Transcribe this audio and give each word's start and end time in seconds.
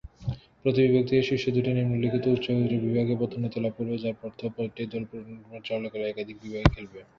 প্রতিটি 0.61 0.87
বিভাগ 0.87 1.05
থেকে 1.09 1.23
শীর্ষ 1.29 1.45
দুইটি 1.55 1.71
নিম্নলিখিত, 1.73 2.25
উচ্চতর 2.27 2.55
বিভাগে 2.85 3.13
পদোন্নতি 3.21 3.57
লাভ 3.59 3.73
করবে, 3.77 3.95
যার 4.03 4.15
অর্থ 4.27 4.39
কয়েকটি 4.55 4.81
দল 4.91 5.03
টুর্নামেন্ট 5.09 5.63
চলাকালীন 5.69 6.09
একাধিক 6.09 6.37
বিভাগে 6.43 6.69
খেলবে। 6.75 6.99